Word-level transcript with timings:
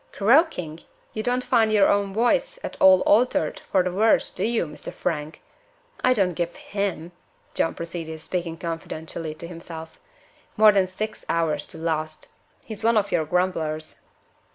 "Croaking? 0.13 0.79
You 1.13 1.21
don't 1.21 1.43
find 1.43 1.71
your 1.71 1.87
own 1.87 2.11
voice 2.11 2.57
at 2.63 2.75
all 2.81 3.01
altered 3.01 3.61
for 3.71 3.83
the 3.83 3.91
worse 3.93 4.31
do 4.31 4.43
you, 4.43 4.65
Mr. 4.65 4.91
Frank? 4.91 5.43
I 6.03 6.11
don't 6.13 6.33
give 6.33 6.55
him," 6.55 7.11
John 7.53 7.75
proceeded, 7.75 8.19
speaking 8.19 8.57
confidentially 8.57 9.35
to 9.35 9.47
himself, 9.47 9.99
"more 10.57 10.71
than 10.71 10.87
six 10.87 11.23
hours 11.29 11.67
to 11.67 11.77
last. 11.77 12.29
He's 12.65 12.83
one 12.83 12.97
of 12.97 13.11
your 13.11 13.25
grumblers." 13.25 13.99